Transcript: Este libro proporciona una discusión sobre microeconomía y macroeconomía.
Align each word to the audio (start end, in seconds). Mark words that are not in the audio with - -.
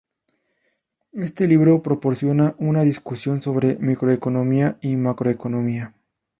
Este 1.13 1.47
libro 1.47 1.83
proporciona 1.83 2.55
una 2.57 2.81
discusión 2.81 3.43
sobre 3.43 3.75
microeconomía 3.77 4.79
y 4.81 4.95
macroeconomía. 4.95 5.93